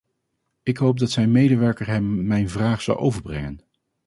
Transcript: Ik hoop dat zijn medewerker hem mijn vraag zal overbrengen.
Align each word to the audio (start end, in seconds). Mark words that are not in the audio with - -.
Ik 0.63 0.77
hoop 0.77 0.99
dat 0.99 1.11
zijn 1.11 1.31
medewerker 1.31 1.87
hem 1.87 2.25
mijn 2.27 2.49
vraag 2.49 2.81
zal 2.81 2.97
overbrengen. 2.97 3.59